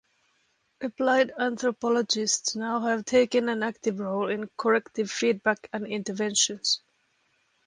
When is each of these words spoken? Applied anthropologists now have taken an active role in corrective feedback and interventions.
Applied 0.81 1.31
anthropologists 1.37 2.55
now 2.55 2.79
have 2.79 3.05
taken 3.05 3.49
an 3.49 3.61
active 3.61 3.99
role 3.99 4.29
in 4.31 4.49
corrective 4.57 5.11
feedback 5.11 5.69
and 5.71 5.85
interventions. 5.85 6.81